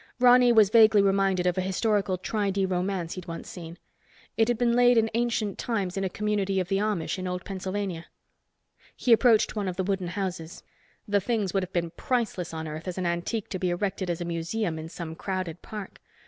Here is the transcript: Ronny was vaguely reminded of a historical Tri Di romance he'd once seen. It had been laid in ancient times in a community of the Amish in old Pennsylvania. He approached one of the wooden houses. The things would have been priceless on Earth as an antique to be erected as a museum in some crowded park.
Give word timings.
Ronny 0.19 0.51
was 0.51 0.71
vaguely 0.71 1.03
reminded 1.03 1.45
of 1.45 1.59
a 1.59 1.61
historical 1.61 2.17
Tri 2.17 2.49
Di 2.49 2.65
romance 2.65 3.13
he'd 3.13 3.27
once 3.27 3.47
seen. 3.47 3.77
It 4.35 4.47
had 4.47 4.57
been 4.57 4.73
laid 4.75 4.97
in 4.97 5.11
ancient 5.13 5.59
times 5.59 5.95
in 5.95 6.03
a 6.03 6.09
community 6.09 6.59
of 6.59 6.69
the 6.69 6.79
Amish 6.79 7.19
in 7.19 7.27
old 7.27 7.45
Pennsylvania. 7.45 8.07
He 8.95 9.13
approached 9.13 9.55
one 9.55 9.67
of 9.67 9.75
the 9.75 9.83
wooden 9.83 10.07
houses. 10.07 10.63
The 11.07 11.21
things 11.21 11.53
would 11.53 11.61
have 11.61 11.71
been 11.71 11.91
priceless 11.91 12.51
on 12.51 12.67
Earth 12.67 12.87
as 12.87 12.97
an 12.97 13.05
antique 13.05 13.47
to 13.49 13.59
be 13.59 13.69
erected 13.69 14.09
as 14.09 14.19
a 14.19 14.25
museum 14.25 14.79
in 14.79 14.89
some 14.89 15.13
crowded 15.13 15.61
park. 15.61 16.01